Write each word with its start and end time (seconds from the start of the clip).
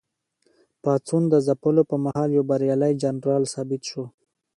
پاڅون 0.81 1.23
د 1.29 1.35
ځپلو 1.47 1.81
پر 1.89 1.97
مهال 2.05 2.29
یو 2.33 2.43
بریالی 2.49 2.93
جنرال 3.01 3.43
ثابت 3.53 3.81
شو. 3.89 4.03